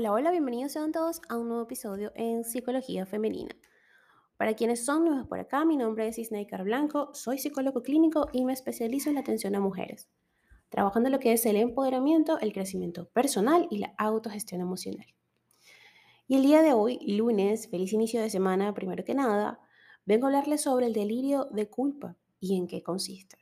[0.00, 3.54] Hola, hola, bienvenidos sean todos a un nuevo episodio en Psicología Femenina.
[4.38, 8.46] Para quienes son nuevos por acá, mi nombre es Isnaikar Blanco, soy psicólogo clínico y
[8.46, 10.08] me especializo en la atención a mujeres,
[10.70, 15.04] trabajando en lo que es el empoderamiento, el crecimiento personal y la autogestión emocional.
[16.26, 19.60] Y el día de hoy, lunes, feliz inicio de semana, primero que nada,
[20.06, 23.36] vengo a hablarles sobre el delirio de culpa y en qué consiste.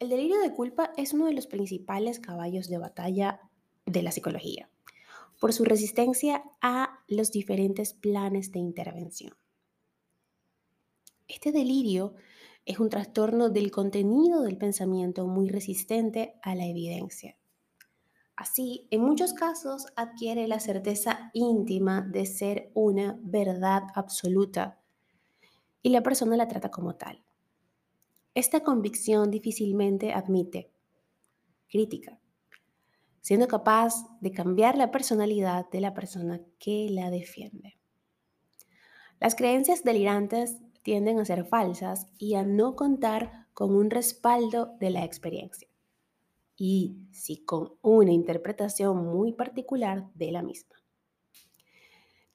[0.00, 3.40] El delirio de culpa es uno de los principales caballos de batalla
[3.86, 4.70] de la psicología,
[5.40, 9.36] por su resistencia a los diferentes planes de intervención.
[11.28, 12.14] Este delirio
[12.66, 17.36] es un trastorno del contenido del pensamiento muy resistente a la evidencia.
[18.36, 24.80] Así, en muchos casos adquiere la certeza íntima de ser una verdad absoluta
[25.82, 27.22] y la persona la trata como tal.
[28.34, 30.72] Esta convicción difícilmente admite
[31.68, 32.18] crítica,
[33.24, 37.78] siendo capaz de cambiar la personalidad de la persona que la defiende.
[39.18, 44.90] Las creencias delirantes tienden a ser falsas y a no contar con un respaldo de
[44.90, 45.66] la experiencia,
[46.54, 50.76] y sí con una interpretación muy particular de la misma.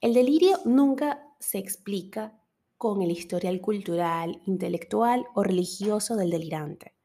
[0.01, 2.41] El delirio nunca se explica
[2.77, 6.95] con el historial cultural, intelectual o religioso del delirante.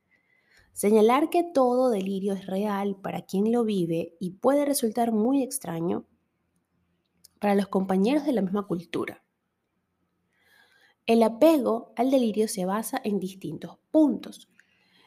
[0.74, 6.04] Señalar que todo delirio es real para quien lo vive y puede resultar muy extraño
[7.38, 9.24] para los compañeros de la misma cultura.
[11.06, 14.48] El apego al delirio se basa en distintos puntos.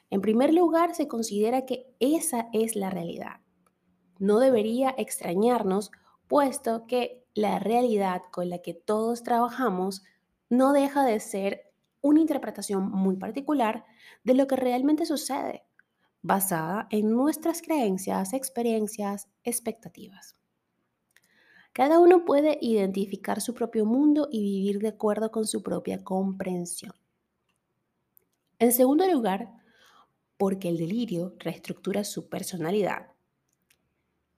[0.10, 3.42] En primer lugar, se considera que esa es la realidad.
[4.20, 5.92] No debería extrañarnos,
[6.30, 10.04] puesto que la realidad con la que todos trabajamos
[10.50, 11.67] no deja de ser
[12.02, 13.86] una interpretación muy particular
[14.24, 15.64] de lo que realmente sucede,
[16.22, 20.36] basada en nuestras creencias, experiencias, expectativas.
[21.74, 26.94] Cada uno puede identificar su propio mundo y vivir de acuerdo con su propia comprensión.
[28.60, 29.54] En segundo lugar,
[30.38, 33.12] porque el delirio reestructura su personalidad.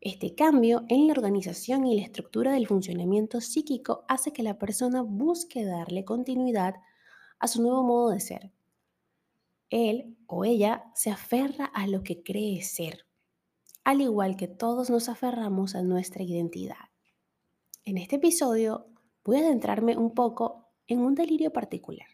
[0.02, 5.02] Este cambio en la organización y la estructura del funcionamiento psíquico hace que la persona
[5.02, 6.76] busque darle continuidad
[7.40, 8.52] a su nuevo modo de ser.
[9.70, 13.06] Él o ella se aferra a lo que cree ser,
[13.84, 16.90] al igual que todos nos aferramos a nuestra identidad.
[17.86, 18.88] En este episodio
[19.24, 22.08] voy a adentrarme un poco en un delirio particular,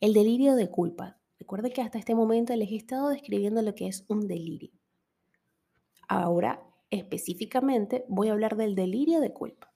[0.00, 1.18] el delirio de culpa.
[1.38, 4.72] Recuerde que hasta este momento les he estado describiendo lo que es un delirio.
[6.06, 9.67] Ahora, específicamente, voy a hablar del delirio de culpa.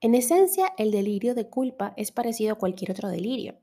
[0.00, 3.58] En esencia, el delirio de culpa es parecido a cualquier otro delirio.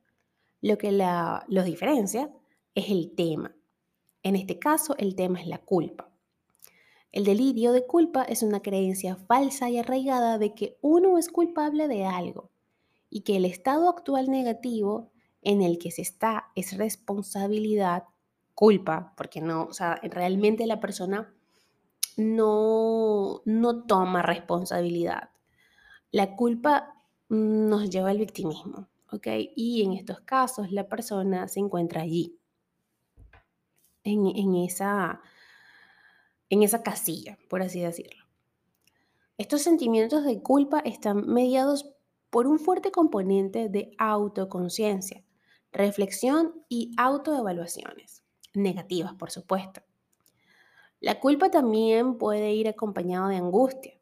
[0.62, 2.30] Lo que los diferencia
[2.74, 3.56] es el tema.
[4.22, 6.12] En este caso, el tema es la culpa.
[7.14, 11.88] El delirio de culpa es una creencia falsa y arraigada de que uno es culpable
[11.88, 12.52] de algo
[13.10, 18.04] y que el estado actual negativo en el que se está es responsabilidad,
[18.54, 21.34] culpa, porque no, o sea, realmente la persona
[22.18, 25.30] no, no toma responsabilidad.
[26.16, 26.96] La culpa
[27.28, 29.28] nos lleva al victimismo, ¿ok?
[29.54, 32.40] Y en estos casos la persona se encuentra allí,
[34.06, 35.20] en, esa,
[36.50, 38.24] en esa casilla, por así decirlo.
[39.38, 41.94] Estos sentimientos de culpa están mediados
[42.30, 45.22] por un fuerte componente de autoconciencia,
[45.74, 49.82] reflexión y autoevaluaciones, negativas por supuesto.
[51.02, 53.95] La culpa también puede ir acompañada de angustia,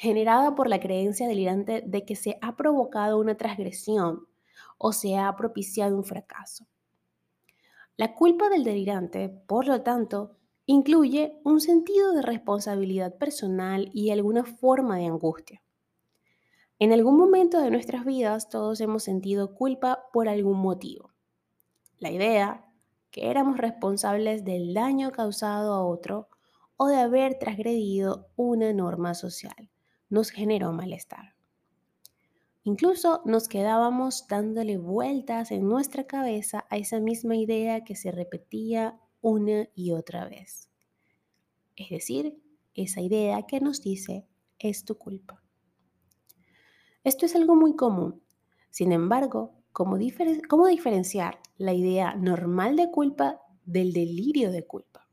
[0.00, 4.26] generada por la creencia delirante de que se ha provocado una transgresión
[4.78, 6.64] o se ha propiciado un fracaso.
[7.98, 14.42] La culpa del delirante, por lo tanto, incluye un sentido de responsabilidad personal y alguna
[14.42, 15.62] forma de angustia.
[16.78, 21.10] En algún momento de nuestras vidas todos hemos sentido culpa por algún motivo.
[21.98, 22.72] La idea
[23.10, 26.28] que éramos responsables del daño causado a otro
[26.78, 29.68] o de haber transgredido una norma social
[30.10, 31.34] nos generó malestar.
[32.62, 39.00] Incluso nos quedábamos dándole vueltas en nuestra cabeza a esa misma idea que se repetía
[39.22, 40.68] una y otra vez.
[41.74, 42.38] Es decir,
[42.74, 44.26] esa idea que nos dice
[44.58, 45.42] es tu culpa.
[47.02, 48.22] Esto es algo muy común.
[48.70, 49.96] Sin embargo, ¿cómo,
[50.48, 55.09] ¿cómo diferenciar la idea normal de culpa del delirio de culpa?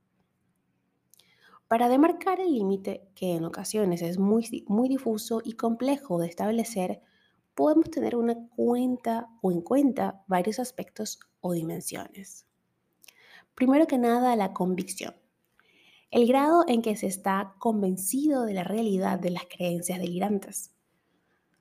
[1.67, 7.01] Para demarcar el límite, que en ocasiones es muy, muy difuso y complejo de establecer,
[7.55, 12.45] podemos tener una cuenta o en cuenta varios aspectos o dimensiones.
[13.55, 15.15] Primero que nada, la convicción.
[16.09, 20.71] el grado en que se está convencido de la realidad de las creencias delirantes.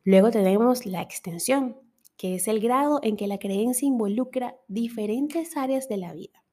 [0.05, 1.77] Luego tenemos la extensión,
[2.17, 6.46] que es el grado en que la creencia involucra diferentes áreas de la vida.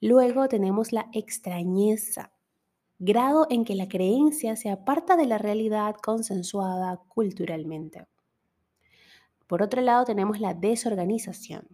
[0.00, 2.32] Luego tenemos la extrañeza,
[2.98, 8.06] grado en que la creencia se aparta de la realidad consensuada culturalmente.
[9.46, 11.66] Por otro lado tenemos la desorganización,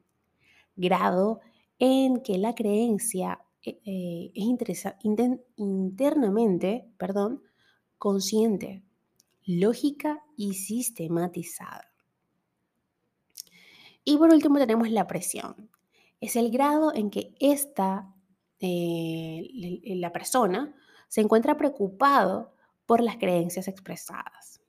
[0.77, 1.41] grado
[1.79, 4.85] en que la creencia eh, eh, es
[5.57, 7.43] internamente perdón,
[7.99, 8.83] consciente,
[9.45, 11.93] lógica y sistematizada.
[14.05, 15.71] Y por último tenemos la presión.
[16.21, 18.12] Es el grado en que esta,
[18.63, 20.75] eh, la persona
[21.09, 22.55] se encuentra preocupado
[22.87, 24.61] por las creencias expresadas.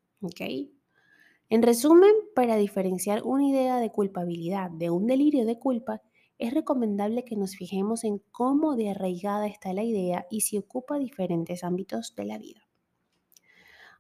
[1.50, 6.02] En resumen, para diferenciar una idea de culpabilidad de un delirio de culpa,
[6.40, 10.98] es recomendable que nos fijemos en cómo de arraigada está la idea y si ocupa
[10.98, 12.68] diferentes ámbitos de la vida.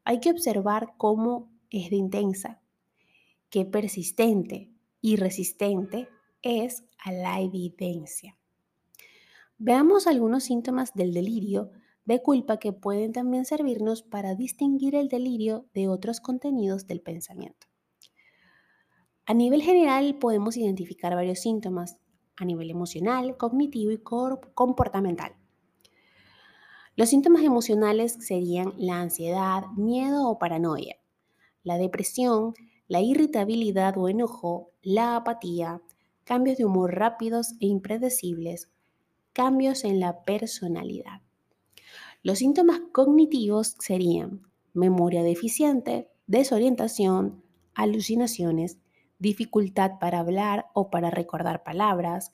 [0.03, 2.61] Hay que observar cómo es de intensa,
[3.49, 6.09] qué persistente y resistente
[6.41, 8.37] es a la evidencia.
[9.65, 11.71] Veamos algunos síntomas del delirio
[12.03, 17.67] de culpa que pueden también servirnos para distinguir el delirio de otros contenidos del pensamiento.
[19.25, 21.95] A nivel general podemos identificar varios síntomas
[22.35, 23.99] a nivel emocional, cognitivo y
[24.53, 25.33] comportamental.
[26.97, 30.97] Los síntomas emocionales serían la ansiedad, miedo o paranoia,
[31.63, 32.53] la depresión,
[32.89, 35.81] la irritabilidad o enojo, la apatía,
[36.25, 38.72] cambios de humor rápidos e impredecibles,
[39.33, 41.21] cambios en la personalidad.
[42.21, 47.43] Los síntomas cognitivos serían memoria deficiente, desorientación,
[47.75, 48.79] alucinaciones,
[49.19, 52.33] dificultad para hablar o para recordar palabras,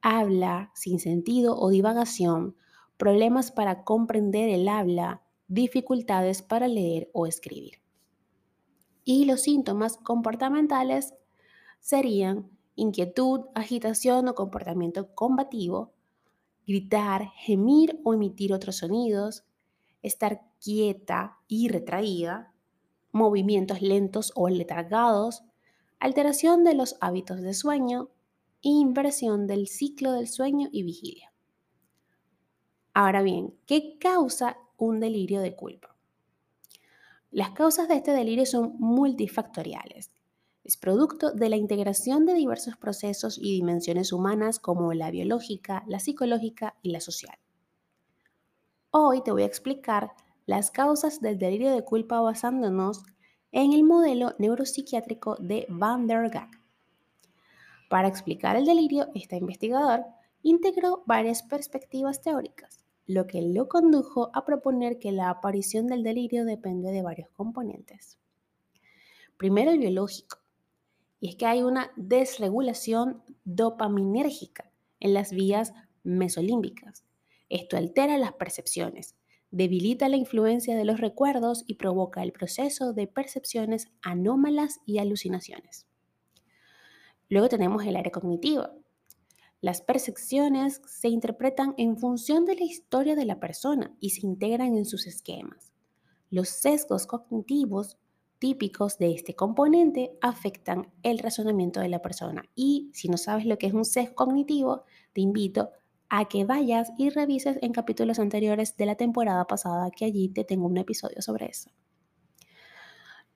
[0.00, 2.56] habla sin sentido o divagación,
[2.96, 7.80] problemas para comprender el habla, dificultades para leer o escribir.
[9.04, 11.14] Y los síntomas comportamentales
[11.80, 15.92] serían inquietud, agitación o comportamiento combativo,
[16.66, 19.44] gritar, gemir o emitir otros sonidos,
[20.02, 22.52] estar quieta y retraída,
[23.12, 25.42] movimientos lentos o letargados,
[25.98, 28.10] alteración de los hábitos de sueño
[28.62, 31.32] inversión del ciclo del sueño y vigilia.
[32.94, 35.96] Ahora bien, ¿qué causa un delirio de culpa?
[37.30, 40.11] Las causas de este delirio son multifactoriales.
[40.64, 45.98] Es producto de la integración de diversos procesos y dimensiones humanas como la biológica, la
[45.98, 47.36] psicológica y la social.
[48.92, 50.12] Hoy te voy a explicar
[50.46, 53.02] las causas del delirio de culpa basándonos
[53.50, 56.50] en el modelo neuropsiquiátrico de Van der Gaag.
[57.90, 60.04] Para explicar el delirio, este investigador
[60.42, 66.44] integró varias perspectivas teóricas, lo que lo condujo a proponer que la aparición del delirio
[66.44, 68.18] depende de varios componentes.
[69.36, 70.41] Primero, el biológico,
[71.22, 75.72] y es que hay una desregulación dopaminérgica en las vías
[76.02, 77.04] mesolímbicas.
[77.48, 79.14] Esto altera las percepciones,
[79.52, 85.86] debilita la influencia de los recuerdos y provoca el proceso de percepciones anómalas y alucinaciones.
[87.28, 88.74] Luego tenemos el área cognitiva.
[89.60, 94.76] Las percepciones se interpretan en función de la historia de la persona y se integran
[94.76, 95.72] en sus esquemas.
[96.30, 97.96] Los sesgos cognitivos
[98.42, 102.42] típicos de este componente afectan el razonamiento de la persona.
[102.56, 104.82] Y si no sabes lo que es un sesgo cognitivo,
[105.12, 105.70] te invito
[106.08, 110.42] a que vayas y revises en capítulos anteriores de la temporada pasada, que allí te
[110.42, 111.70] tengo un episodio sobre eso.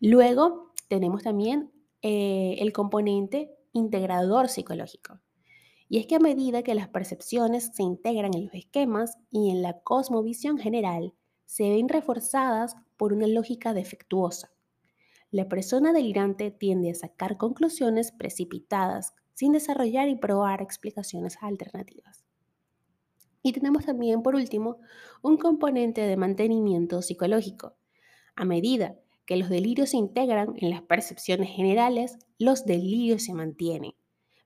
[0.01, 1.71] Luego tenemos también
[2.03, 5.21] eh, el componente integrador psicológico.
[5.89, 9.63] Y es que a medida que las percepciones se integran en los esquemas y en
[9.63, 14.51] la cosmovisión general, se ven reforzadas por una lógica defectuosa.
[15.37, 22.25] La persona delirante tiende a sacar conclusiones precipitadas sin desarrollar y probar explicaciones alternativas.
[23.43, 24.79] Y tenemos también, por último,
[25.21, 27.77] un componente de mantenimiento psicológico.
[28.35, 33.93] A medida que los delirios se integran en las percepciones generales, los delirios se mantienen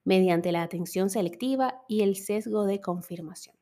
[0.02, 3.54] mediante la atención selectiva y el sesgo de confirmación.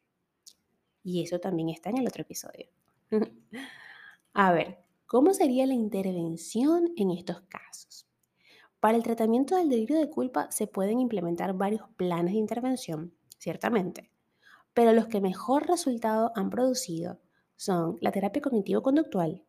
[1.04, 2.70] Y eso también está en el otro episodio.
[4.32, 8.06] A ver, ¿cómo sería la intervención en estos casos?
[8.78, 14.12] Para el tratamiento del delirio de culpa se pueden implementar varios planes de intervención, ciertamente,
[14.74, 17.20] pero los que mejor resultado han producido
[17.56, 19.46] son la terapia cognitivo-conductual,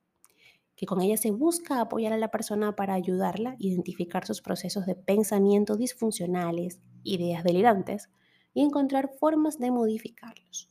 [0.78, 4.86] que con ella se busca apoyar a la persona para ayudarla a identificar sus procesos
[4.86, 8.10] de pensamiento disfuncionales, ideas delirantes
[8.54, 10.70] y encontrar formas de modificarlos.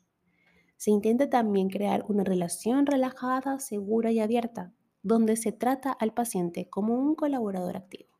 [0.78, 6.68] se intenta también crear una relación relajada, segura y abierta, donde se trata al paciente
[6.68, 8.10] como un colaborador activo.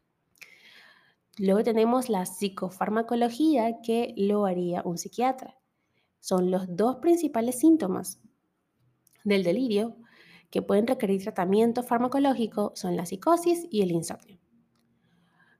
[1.38, 5.56] Luego tenemos la psicofarmacología que lo haría un psiquiatra.
[6.20, 8.20] Son los dos principales síntomas
[9.24, 9.96] del delirio
[10.50, 14.38] que pueden requerir tratamiento farmacológico son la psicosis y el insomnio.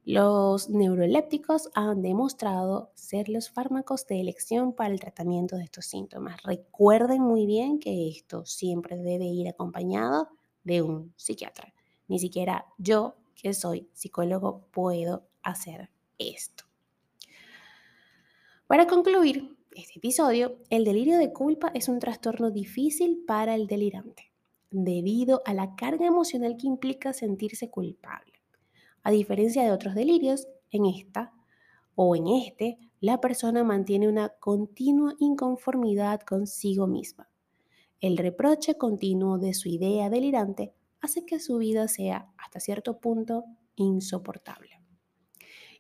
[0.04, 6.42] Los neuroelépticos han demostrado ser los fármacos de elección para el tratamiento de estos síntomas.
[6.42, 10.30] Recuerden muy bien que esto siempre debe ir acompañado
[10.68, 11.74] de un psiquiatra.
[12.06, 16.64] Ni siquiera yo, que soy psicólogo, puedo hacer esto.
[18.68, 24.32] Para concluir este episodio, el delirio de culpa es un trastorno difícil para el delirante,
[24.70, 28.32] debido a la carga emocional que implica sentirse culpable.
[29.02, 31.32] A diferencia de otros delirios, en esta
[31.94, 37.28] o en este, la persona mantiene una continua inconformidad consigo misma.
[38.00, 43.44] El reproche continuo de su idea delirante hace que su vida sea, hasta cierto punto,
[43.74, 44.80] insoportable.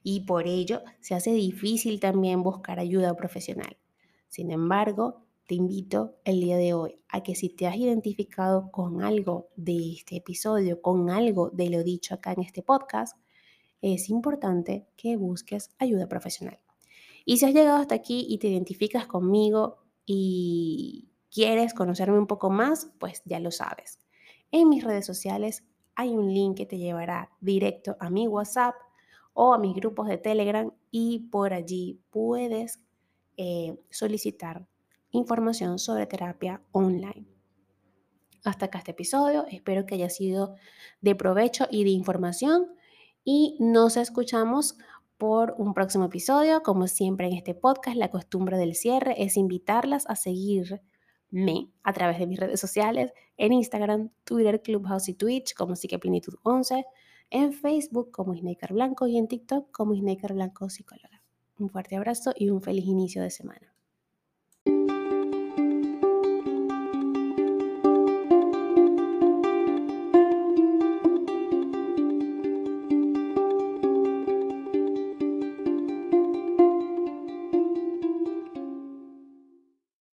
[0.02, 3.76] Y por ello se hace difícil también buscar ayuda profesional.
[4.28, 9.00] Sin embargo, te invito el día de hoy a que si te has identificado con
[9.02, 13.16] algo de este episodio, con algo de lo dicho acá en este podcast,
[13.80, 16.58] es importante que busques ayuda profesional.
[17.24, 22.50] Y si has llegado hasta aquí y te identificas conmigo y quieres conocerme un poco
[22.50, 23.98] más, pues ya lo sabes.
[24.50, 28.74] En mis redes sociales hay un link que te llevará directo a mi WhatsApp
[29.34, 32.80] o a mis grupos de Telegram y por allí puedes
[33.36, 34.66] eh, solicitar
[35.10, 37.26] información sobre terapia online.
[38.44, 40.54] Hasta acá este episodio, espero que haya sido
[41.00, 42.72] de provecho y de información
[43.24, 44.76] y nos escuchamos
[45.18, 46.62] por un próximo episodio.
[46.62, 50.16] Como siempre en este podcast, la costumbre del cierre es invitarlas a
[51.30, 56.34] seguirme a través de mis redes sociales en Instagram, Twitter, Clubhouse y Twitch como Psiqueplenitud
[56.42, 56.84] 11,
[57.30, 61.22] en Facebook como Snaker Blanco y en TikTok como Snaker Blanco Psicóloga.
[61.58, 63.72] Un fuerte abrazo y un feliz inicio de semana.